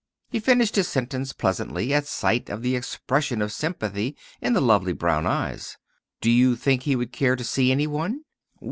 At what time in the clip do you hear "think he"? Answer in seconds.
6.55-6.95